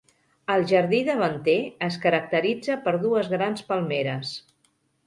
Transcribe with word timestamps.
El 0.53 0.63
jardí 0.71 1.01
davanter 1.09 1.55
es 1.89 1.99
caracteritza 2.07 2.81
per 2.89 2.97
dues 3.07 3.33
grans 3.39 3.69
palmeres. 3.71 4.35